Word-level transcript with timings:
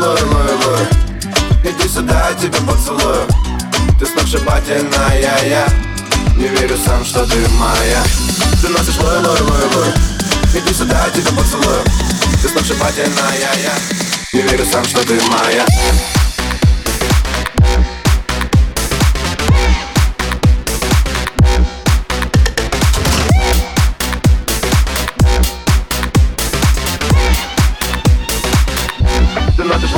лой, 0.00 0.22
лой 0.22 0.88
Иди 1.62 1.88
сюда, 1.88 2.30
я 2.30 2.34
тебя 2.34 2.58
поцелую. 2.66 3.26
Ты 3.98 4.06
сногсшибательная, 4.06 5.20
я 5.20 5.66
Не 6.36 6.48
верю 6.48 6.76
сам, 6.76 7.04
что 7.04 7.26
ты 7.26 7.36
моя. 7.50 8.02
Ты 8.62 8.68
носишь 8.68 8.98
лой, 8.98 9.18
лой, 9.18 9.40
лой, 9.40 9.66
лой 9.74 9.92
Иди 10.54 10.72
сюда, 10.72 11.06
я 11.06 11.10
тебя 11.10 11.32
поцелую. 11.36 11.82
Ты 12.42 12.48
сногсшибательная, 12.48 13.38
я 13.62 13.72
Не 14.32 14.42
верю 14.48 14.64
сам, 14.64 14.84
что 14.84 15.02
ты 15.06 15.20
моя 15.28 15.64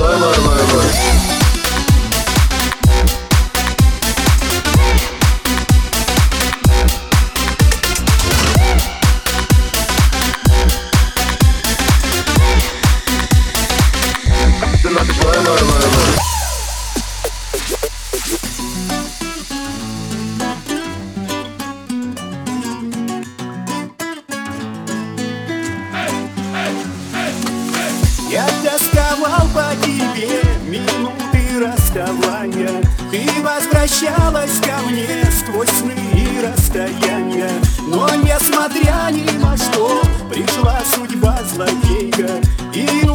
Ты 0.02 0.16
носишь 0.19 0.52
возвращалась 33.93 34.61
ко 34.61 34.79
мне 34.89 35.25
сквозь 35.31 35.69
сны 35.69 35.95
и 36.15 36.41
расстояния. 36.41 37.51
Но 37.87 38.09
несмотря 38.17 39.11
ни 39.11 39.31
на 39.39 39.57
что 39.57 40.03
пришла 40.31 40.81
судьба 40.95 41.39
злодейка 41.53 42.41
И 42.73 43.07